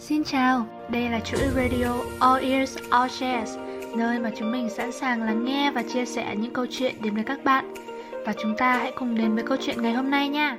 Xin 0.00 0.24
chào, 0.24 0.66
đây 0.90 1.10
là 1.10 1.20
chuỗi 1.20 1.40
radio 1.56 1.94
All 2.18 2.44
Ears 2.44 2.76
All 2.90 3.10
Shares, 3.10 3.50
nơi 3.96 4.18
mà 4.18 4.30
chúng 4.36 4.52
mình 4.52 4.70
sẵn 4.76 4.92
sàng 4.92 5.22
lắng 5.22 5.44
nghe 5.44 5.72
và 5.74 5.82
chia 5.82 6.04
sẻ 6.04 6.36
những 6.36 6.52
câu 6.52 6.66
chuyện 6.70 6.94
đến 7.02 7.14
với 7.14 7.24
các 7.24 7.44
bạn. 7.44 7.74
Và 8.26 8.34
chúng 8.42 8.56
ta 8.56 8.78
hãy 8.78 8.92
cùng 8.98 9.14
đến 9.14 9.34
với 9.34 9.44
câu 9.44 9.56
chuyện 9.60 9.82
ngày 9.82 9.92
hôm 9.92 10.10
nay 10.10 10.28
nha. 10.28 10.56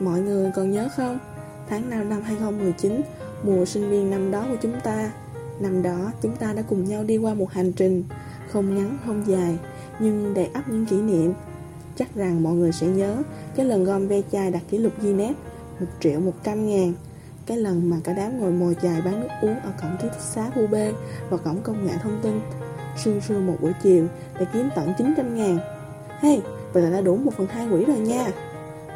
Mọi 0.00 0.20
người 0.20 0.50
còn 0.56 0.70
nhớ 0.70 0.88
không? 0.96 1.18
Tháng 1.68 1.90
5 1.90 2.08
năm 2.08 2.22
2019, 2.22 3.00
mùa 3.44 3.64
sinh 3.64 3.90
viên 3.90 4.10
năm 4.10 4.30
đó 4.30 4.44
của 4.50 4.56
chúng 4.62 4.80
ta. 4.84 5.10
Năm 5.60 5.82
đó, 5.82 6.12
chúng 6.22 6.36
ta 6.36 6.52
đã 6.52 6.62
cùng 6.68 6.84
nhau 6.84 7.04
đi 7.04 7.16
qua 7.16 7.34
một 7.34 7.52
hành 7.52 7.72
trình, 7.72 8.04
không 8.48 8.74
ngắn 8.74 8.98
không 9.06 9.22
dài, 9.26 9.58
nhưng 9.98 10.34
đầy 10.34 10.48
ắp 10.54 10.68
những 10.68 10.86
kỷ 10.86 10.96
niệm. 10.96 11.32
Chắc 11.96 12.14
rằng 12.14 12.42
mọi 12.42 12.52
người 12.52 12.72
sẽ 12.72 12.86
nhớ 12.86 13.22
cái 13.56 13.66
lần 13.66 13.84
gom 13.84 14.08
ve 14.08 14.22
chai 14.32 14.50
đặt 14.50 14.62
kỷ 14.70 14.78
lục 14.78 14.92
Guinness 15.02 15.38
1 15.80 15.86
triệu 16.00 16.20
100 16.20 16.66
ngàn. 16.66 16.92
Cái 17.46 17.56
lần 17.56 17.90
mà 17.90 17.96
cả 18.04 18.12
đám 18.12 18.40
ngồi 18.40 18.52
mồi 18.52 18.76
chài 18.82 19.02
bán 19.02 19.20
nước 19.20 19.28
uống 19.42 19.60
ở 19.60 19.72
cổng 19.82 19.96
ký 20.02 20.08
túc 20.08 20.20
xá 20.20 20.50
Khu 20.54 20.66
B 20.66 20.74
và 21.30 21.36
cổng 21.36 21.62
công 21.62 21.86
nghệ 21.86 21.92
thông 22.02 22.20
tin 22.22 22.40
Sương 22.96 23.20
sương 23.20 23.46
một 23.46 23.56
buổi 23.60 23.72
chiều 23.82 24.06
để 24.38 24.46
kiếm 24.52 24.68
tận 24.76 24.92
900 24.98 25.36
ngàn. 25.36 25.58
Hey, 26.20 26.40
vậy 26.72 26.82
là 26.82 26.90
đã 26.90 27.00
đủ 27.00 27.16
1 27.16 27.32
phần 27.36 27.46
2 27.46 27.68
quỹ 27.70 27.84
rồi 27.84 27.98
nha. 27.98 28.28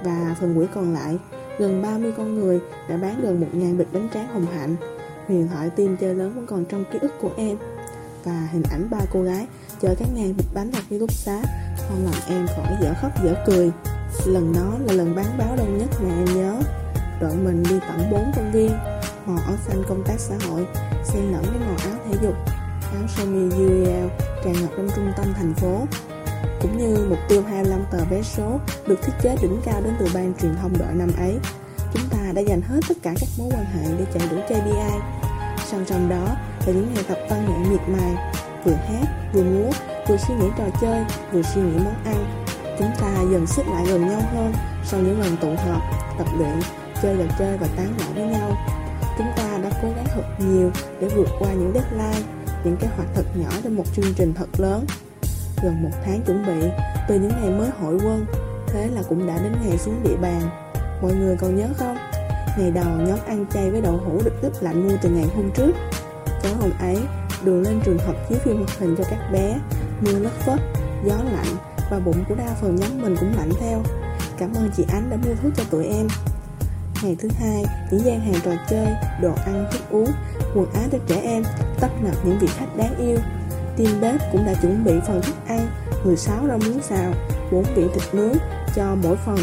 Và 0.04 0.36
phần 0.40 0.54
quỹ 0.56 0.66
còn 0.74 0.94
lại, 0.94 1.18
gần 1.58 1.82
30 1.82 2.12
con 2.16 2.34
người 2.34 2.60
đã 2.88 2.96
bán 2.96 3.20
gần 3.22 3.40
1 3.40 3.46
ngàn 3.52 3.78
bịch 3.78 3.88
bánh 3.92 4.08
tráng 4.14 4.28
hồng 4.28 4.46
hạnh. 4.46 4.76
Huyền 5.26 5.48
thoại 5.48 5.70
tim 5.70 5.96
chơi 5.96 6.14
lớn 6.14 6.32
vẫn 6.34 6.46
còn 6.46 6.64
trong 6.64 6.84
ký 6.92 6.98
ức 7.02 7.12
của 7.20 7.30
em. 7.36 7.56
Và 8.24 8.48
hình 8.52 8.62
ảnh 8.70 8.90
ba 8.90 8.98
cô 9.12 9.22
gái 9.22 9.46
chờ 9.80 9.94
các 9.98 10.08
ngàn 10.14 10.34
bịch 10.36 10.46
bánh 10.54 10.70
vào 10.70 10.82
ký 10.90 10.98
túc 10.98 11.12
xá 11.12 11.42
Không 11.88 12.04
làm 12.04 12.22
em 12.28 12.46
khỏi 12.46 12.76
dở 12.82 12.94
khóc 13.00 13.12
dở 13.24 13.34
cười. 13.46 13.72
Lần 14.26 14.52
đó 14.52 14.78
là 14.86 14.92
lần 14.92 15.14
bán 15.16 15.38
báo 15.38 15.56
đông 15.56 15.78
nhất 15.78 15.88
mà 16.02 16.08
em 16.08 16.24
nhớ. 16.24 16.60
Đội 17.20 17.36
mình 17.36 17.62
đi 17.62 17.78
tận 17.88 18.10
4 18.10 18.32
công 18.36 18.52
viên 18.52 18.70
Màu 19.26 19.38
áo 19.46 19.56
xanh 19.66 19.82
công 19.88 20.04
tác 20.04 20.14
xã 20.18 20.34
hội 20.48 20.66
Xen 21.04 21.22
lẫn 21.22 21.42
với 21.42 21.60
màu 21.60 21.76
áo 21.90 21.98
thể 22.06 22.18
dục 22.22 22.34
Áo 22.92 23.08
sơ 23.08 23.24
mi 23.24 23.56
Uriel 23.56 24.06
tràn 24.44 24.52
ngập 24.52 24.70
trong 24.76 24.88
trung 24.96 25.12
tâm 25.16 25.26
thành 25.36 25.54
phố. 25.54 25.86
Cũng 26.60 26.78
như 26.78 27.06
mục 27.08 27.18
tiêu 27.28 27.42
25 27.48 27.80
tờ 27.90 27.98
vé 28.10 28.22
số 28.22 28.60
Được 28.86 29.02
thiết 29.02 29.12
kế 29.22 29.36
đỉnh 29.42 29.60
cao 29.64 29.80
đến 29.84 29.94
từ 29.98 30.06
ban 30.14 30.34
truyền 30.42 30.54
thông 30.62 30.78
đội 30.78 30.92
năm 30.94 31.10
ấy. 31.18 31.38
Chúng 31.94 32.08
ta 32.10 32.32
đã 32.34 32.40
dành 32.40 32.60
hết 32.60 32.80
tất 32.88 32.96
cả 33.02 33.14
các 33.20 33.28
mối 33.38 33.48
quan 33.52 33.64
hệ 33.64 33.88
để 33.98 34.06
chạy 34.14 34.28
đủ 34.30 34.36
KPI 34.46 35.00
Song 35.66 35.84
song 35.86 36.08
đó 36.08 36.26
là 36.66 36.72
những 36.72 36.94
ngày 36.94 37.04
tập 37.08 37.18
văn 37.30 37.46
nghệ 37.48 37.70
miệt 37.70 37.88
mài 37.88 38.34
Vừa 38.64 38.72
hát, 38.72 39.30
vừa 39.32 39.42
múa, 39.42 39.70
vừa 40.08 40.16
suy 40.16 40.34
nghĩ 40.34 40.46
trò 40.58 40.64
chơi, 40.80 41.04
vừa 41.32 41.42
suy 41.42 41.62
nghĩ 41.62 41.78
món 41.84 42.04
ăn. 42.04 42.45
Chúng 42.78 42.90
ta 43.00 43.22
dần 43.30 43.46
xích 43.46 43.66
lại 43.68 43.84
gần 43.86 44.08
nhau 44.08 44.20
hơn 44.34 44.52
sau 44.84 45.00
những 45.00 45.20
lần 45.20 45.36
tụ 45.36 45.48
họp, 45.48 45.82
tập 46.18 46.26
luyện, 46.38 46.60
chơi 47.02 47.16
trò 47.18 47.34
chơi 47.38 47.56
và 47.56 47.66
tán 47.76 47.94
gẫu 47.98 48.08
với 48.14 48.26
nhau. 48.26 48.52
Chúng 49.18 49.26
ta 49.36 49.58
đã 49.62 49.70
cố 49.82 49.88
gắng 49.96 50.06
thật 50.14 50.24
nhiều 50.38 50.70
để 51.00 51.08
vượt 51.08 51.28
qua 51.38 51.52
những 51.52 51.72
deadline, 51.74 52.28
những 52.64 52.76
kế 52.76 52.86
hoạch 52.96 53.08
thật 53.14 53.24
nhỏ 53.34 53.48
trong 53.64 53.76
một 53.76 53.84
chương 53.96 54.14
trình 54.16 54.34
thật 54.34 54.48
lớn. 54.56 54.84
Gần 55.62 55.82
một 55.82 55.90
tháng 56.04 56.22
chuẩn 56.22 56.46
bị, 56.46 56.68
từ 57.08 57.14
những 57.14 57.32
ngày 57.40 57.50
mới 57.50 57.70
hội 57.80 57.94
quân, 57.94 58.26
thế 58.66 58.88
là 58.94 59.02
cũng 59.08 59.26
đã 59.26 59.38
đến 59.42 59.52
ngày 59.64 59.78
xuống 59.78 60.02
địa 60.02 60.16
bàn. 60.16 60.40
Mọi 61.02 61.14
người 61.14 61.36
còn 61.36 61.56
nhớ 61.56 61.68
không? 61.76 61.96
Ngày 62.58 62.70
đầu 62.70 62.84
nhóm 62.84 63.18
ăn 63.26 63.46
chay 63.54 63.70
với 63.70 63.80
đậu 63.80 63.96
hũ 63.96 64.20
được 64.24 64.42
ướp 64.42 64.52
lạnh 64.62 64.88
mua 64.88 64.94
từ 65.02 65.08
ngày 65.08 65.26
hôm 65.36 65.50
trước. 65.54 65.72
Tối 66.42 66.52
hôm 66.60 66.70
ấy, 66.80 66.98
đường 67.44 67.62
lên 67.62 67.80
trường 67.84 67.98
học 67.98 68.16
chiếu 68.28 68.38
phim 68.38 68.56
hoạt 68.56 68.78
hình 68.78 68.94
cho 68.98 69.04
các 69.10 69.30
bé, 69.32 69.58
mưa 70.00 70.18
lất 70.18 70.32
phất, 70.32 70.60
gió 71.04 71.14
lạnh 71.32 71.75
và 71.90 71.98
bụng 71.98 72.24
của 72.28 72.34
đa 72.34 72.56
phần 72.60 72.76
nhóm 72.76 73.02
mình 73.02 73.16
cũng 73.20 73.36
lạnh 73.36 73.50
theo. 73.60 73.82
Cảm 74.38 74.54
ơn 74.54 74.70
chị 74.76 74.84
Ánh 74.88 75.10
đã 75.10 75.16
mua 75.16 75.34
thuốc 75.42 75.52
cho 75.56 75.64
tụi 75.70 75.86
em. 75.86 76.08
Ngày 77.02 77.16
thứ 77.18 77.28
hai, 77.40 77.64
những 77.90 78.04
gian 78.04 78.20
hàng 78.20 78.40
trò 78.44 78.50
chơi, 78.70 78.86
đồ 79.22 79.32
ăn, 79.46 79.66
thức 79.72 79.82
uống, 79.90 80.10
quần 80.54 80.72
áo 80.72 80.84
cho 80.92 80.98
trẻ 81.06 81.20
em, 81.22 81.42
tấp 81.80 81.90
nập 82.02 82.14
những 82.24 82.38
vị 82.38 82.46
khách 82.46 82.76
đáng 82.76 82.96
yêu. 82.98 83.18
Team 83.76 84.00
bếp 84.00 84.20
cũng 84.32 84.46
đã 84.46 84.54
chuẩn 84.62 84.84
bị 84.84 84.92
phần 85.06 85.22
thức 85.22 85.34
ăn, 85.46 85.68
16 86.04 86.46
rau 86.48 86.58
muống 86.58 86.82
xào, 86.82 87.12
4 87.52 87.64
vị 87.76 87.84
thịt 87.94 88.14
nướng 88.14 88.34
cho 88.74 88.96
mỗi 89.02 89.16
phần. 89.26 89.38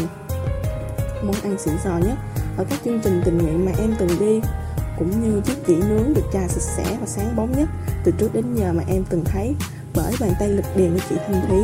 Món 1.24 1.34
ăn 1.42 1.58
xịn 1.58 1.74
sò 1.84 1.98
nhất 1.98 2.18
ở 2.56 2.64
các 2.70 2.78
chương 2.84 3.00
trình 3.00 3.22
tình 3.24 3.38
nguyện 3.38 3.64
mà 3.64 3.72
em 3.78 3.94
từng 3.98 4.18
đi, 4.20 4.40
cũng 4.98 5.10
như 5.22 5.40
chiếc 5.40 5.66
chỉ 5.66 5.76
nướng 5.76 6.14
được 6.14 6.24
trà 6.32 6.48
sạch 6.48 6.60
sẽ 6.76 6.96
và 7.00 7.06
sáng 7.06 7.36
bóng 7.36 7.58
nhất 7.58 7.68
từ 8.04 8.12
trước 8.18 8.34
đến 8.34 8.54
giờ 8.54 8.72
mà 8.72 8.82
em 8.88 9.04
từng 9.08 9.24
thấy 9.24 9.54
bởi 9.94 10.14
bàn 10.20 10.32
tay 10.40 10.48
lực 10.48 10.64
điền 10.76 10.92
của 10.94 11.04
chị 11.08 11.16
Thanh 11.26 11.46
Thúy. 11.48 11.58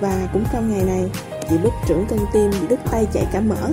Và 0.00 0.28
cũng 0.32 0.44
trong 0.52 0.70
ngày 0.70 0.84
này, 0.84 1.10
chị 1.50 1.58
Bích 1.58 1.72
trưởng 1.86 2.06
cân 2.06 2.18
tim 2.32 2.50
bị 2.50 2.66
đứt 2.68 2.80
tay 2.90 3.06
chạy 3.12 3.26
cả 3.32 3.40
mỡ. 3.40 3.68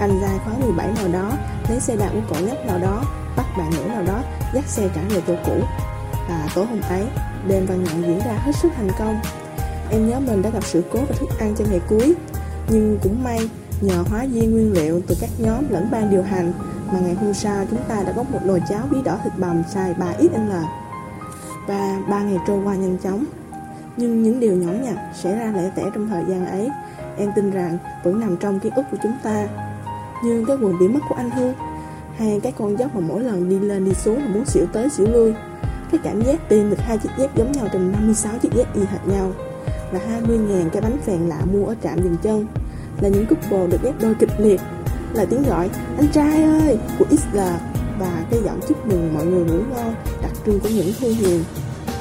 Anh 0.00 0.20
ra 0.20 0.28
khóa 0.44 0.54
17 0.60 0.86
nào 0.86 1.08
đó, 1.12 1.32
lấy 1.68 1.80
xe 1.80 1.96
đạp 1.96 2.10
của 2.12 2.34
cậu 2.34 2.46
nhóc 2.46 2.66
nào 2.66 2.78
đó, 2.78 3.04
bắt 3.36 3.46
bạn 3.58 3.70
nữ 3.70 3.84
nào 3.88 4.02
đó, 4.02 4.22
dắt 4.54 4.64
xe 4.66 4.88
trả 4.94 5.02
về 5.08 5.22
chỗ 5.26 5.34
cũ. 5.46 5.60
Và 6.28 6.48
tối 6.54 6.66
hôm 6.66 6.80
ấy, 6.88 7.04
đêm 7.48 7.66
văn 7.66 7.84
nghệ 7.84 8.08
diễn 8.08 8.18
ra 8.18 8.32
hết 8.32 8.52
sức 8.62 8.72
thành 8.76 8.88
công. 8.98 9.20
Em 9.90 10.08
nhớ 10.08 10.20
mình 10.20 10.42
đã 10.42 10.50
gặp 10.50 10.64
sự 10.64 10.84
cố 10.92 10.98
và 11.08 11.14
thức 11.18 11.28
ăn 11.38 11.54
cho 11.58 11.64
ngày 11.70 11.80
cuối. 11.88 12.14
Nhưng 12.68 12.98
cũng 13.02 13.24
may, 13.24 13.50
nhờ 13.80 14.04
hóa 14.10 14.26
viên 14.32 14.50
nguyên 14.50 14.72
liệu 14.72 15.00
từ 15.06 15.16
các 15.20 15.30
nhóm 15.38 15.64
lẫn 15.70 15.88
ban 15.90 16.10
điều 16.10 16.22
hành 16.22 16.52
mà 16.92 16.98
ngày 17.00 17.14
hôm 17.14 17.34
sau 17.34 17.64
chúng 17.70 17.80
ta 17.88 18.02
đã 18.06 18.12
có 18.16 18.22
một 18.22 18.38
nồi 18.44 18.62
cháo 18.68 18.82
bí 18.90 18.98
đỏ 19.04 19.18
thịt 19.24 19.32
bằm 19.36 19.62
xài 19.74 19.94
3XL. 19.94 20.64
Và 21.66 21.98
ba 22.08 22.22
ngày 22.22 22.38
trôi 22.46 22.62
qua 22.64 22.74
nhanh 22.74 22.98
chóng, 22.98 23.24
nhưng 23.96 24.22
những 24.22 24.40
điều 24.40 24.56
nhỏ 24.56 24.72
nhặt 24.72 24.96
xảy 25.14 25.34
ra 25.34 25.52
lẻ 25.56 25.70
tẻ 25.74 25.82
trong 25.94 26.08
thời 26.08 26.24
gian 26.28 26.46
ấy, 26.46 26.68
Em 27.18 27.30
tin 27.36 27.50
rằng 27.50 27.78
vẫn 28.04 28.20
nằm 28.20 28.36
trong 28.36 28.60
ký 28.60 28.70
ức 28.76 28.82
của 28.90 28.96
chúng 29.02 29.12
ta. 29.22 29.48
Như 30.24 30.44
cái 30.48 30.56
quần 30.62 30.78
bị 30.78 30.88
mất 30.88 31.00
của 31.08 31.14
anh 31.14 31.30
Hương 31.30 31.54
Hay 32.18 32.40
cái 32.42 32.52
con 32.58 32.78
dốc 32.78 32.94
mà 32.94 33.00
mỗi 33.00 33.20
lần 33.20 33.48
đi 33.48 33.58
lên 33.58 33.84
đi 33.84 33.94
xuống 33.94 34.18
là 34.18 34.28
muốn 34.28 34.44
xỉu 34.44 34.66
tới 34.72 34.90
xỉu 34.90 35.06
lui. 35.06 35.34
Cái 35.90 36.00
cảm 36.04 36.22
giác 36.22 36.48
tìm 36.48 36.70
được 36.70 36.78
hai 36.78 36.98
chiếc 36.98 37.08
dép 37.18 37.36
giống 37.36 37.52
nhau 37.52 37.68
trong 37.72 37.92
56 37.92 38.38
chiếc 38.38 38.52
dép 38.52 38.74
y 38.74 38.80
hệt 38.80 39.06
nhau 39.06 39.32
Là 39.92 40.00
20.000 40.26 40.70
cái 40.70 40.82
bánh 40.82 40.96
phèn 41.04 41.20
lạ 41.28 41.38
mua 41.52 41.66
ở 41.66 41.74
trạm 41.82 42.02
dừng 42.02 42.16
chân, 42.22 42.46
Là 43.00 43.08
những 43.08 43.26
couple 43.26 43.66
được 43.66 43.82
ghép 43.82 43.94
đôi 44.00 44.14
kịch 44.14 44.40
liệt, 44.40 44.60
Là 45.14 45.24
tiếng 45.24 45.42
gọi, 45.42 45.70
anh 45.96 46.08
trai 46.12 46.42
ơi! 46.42 46.78
của 46.98 47.04
XL 47.10 47.38
Và 47.98 48.24
cái 48.30 48.40
giọng 48.44 48.60
chúc 48.68 48.86
mừng 48.86 49.14
mọi 49.14 49.26
người 49.26 49.44
ngủ 49.44 49.62
ngon 49.74 49.94
đặc 50.22 50.32
trưng 50.46 50.60
của 50.60 50.68
những 50.68 50.92
thu 51.00 51.08
hiền. 51.08 51.44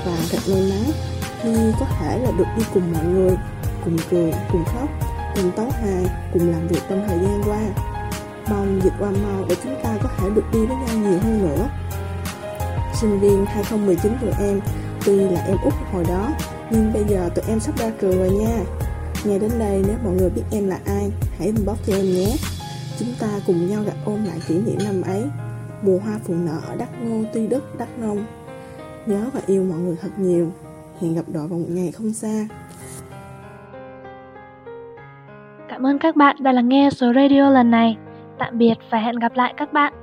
Và 0.06 0.18
thật 0.32 0.40
may 0.48 0.62
mắn 0.70 1.11
khi 1.44 1.72
có 1.80 1.86
thể 2.00 2.20
là 2.20 2.32
được 2.38 2.48
đi 2.58 2.64
cùng 2.74 2.94
mọi 2.94 3.06
người 3.06 3.38
cùng 3.84 3.98
cười, 4.10 4.34
cùng 4.52 4.64
khóc, 4.66 4.90
cùng 5.36 5.52
tấu 5.56 5.70
hài, 5.70 6.06
cùng 6.34 6.52
làm 6.52 6.68
việc 6.68 6.82
trong 6.90 7.06
thời 7.08 7.20
gian 7.20 7.42
qua. 7.46 7.62
Mong 8.50 8.82
dịch 8.84 8.94
qua 9.00 9.12
mau 9.12 9.46
để 9.50 9.56
chúng 9.64 9.76
ta 9.84 9.98
có 10.04 10.10
thể 10.18 10.30
được 10.36 10.44
đi 10.54 10.66
với 10.66 10.78
nhau 10.78 10.98
nhiều 10.98 11.20
hơn 11.20 11.42
nữa. 11.42 11.70
Sinh 13.02 13.20
viên 13.20 13.46
2019 13.46 14.14
tụi 14.22 14.32
em, 14.40 14.60
tuy 15.06 15.16
là 15.16 15.42
em 15.42 15.58
út 15.64 15.74
hồi 15.92 16.06
đó, 16.10 16.30
nhưng 16.70 16.94
bây 16.94 17.04
giờ 17.04 17.30
tụi 17.36 17.46
em 17.48 17.60
sắp 17.60 17.78
ra 17.78 17.92
trường 18.02 18.18
rồi 18.18 18.30
nha. 18.30 18.64
Nghe 19.26 19.40
đến 19.40 19.52
đây 19.60 19.84
nếu 19.88 19.96
mọi 20.04 20.14
người 20.14 20.30
biết 20.30 20.44
em 20.52 20.68
là 20.68 20.80
ai, 20.86 21.12
hãy 21.38 21.48
inbox 21.48 21.78
cho 21.88 21.94
em 21.96 22.06
nhé. 22.06 22.36
Chúng 23.00 23.14
ta 23.20 23.28
cùng 23.48 23.70
nhau 23.70 23.84
gặp 23.84 23.96
ôm 24.06 24.26
lại 24.26 24.38
kỷ 24.48 24.58
niệm 24.58 24.78
năm 24.84 25.02
ấy. 25.02 25.24
Mùa 25.82 26.00
hoa 26.00 26.20
phụ 26.28 26.34
nở 26.34 26.60
ở 26.68 26.76
Đắk 26.76 26.90
Ngô, 27.04 27.24
Tuy 27.34 27.48
Đức, 27.48 27.78
Đắk 27.78 28.00
Nông. 28.00 28.26
Nhớ 29.06 29.26
và 29.34 29.42
yêu 29.48 29.64
mọi 29.64 29.80
người 29.80 29.96
thật 30.02 30.10
nhiều. 30.18 30.52
Hẹn 31.02 31.16
gặp 31.16 31.30
đó 31.34 31.42
vào 31.50 31.60
một 31.60 31.66
ngày 31.70 31.92
không 31.92 32.14
xa. 32.14 32.48
Cảm 35.70 35.86
ơn 35.86 36.00
các 36.00 36.16
bạn 36.16 36.36
đã 36.40 36.52
lắng 36.52 36.70
nghe 36.70 36.90
số 36.92 37.14
radio 37.16 37.50
lần 37.50 37.72
này. 37.72 37.98
Tạm 38.40 38.58
biệt 38.58 38.76
và 38.90 38.98
hẹn 38.98 39.16
gặp 39.16 39.36
lại 39.36 39.54
các 39.58 39.74
bạn. 39.74 39.94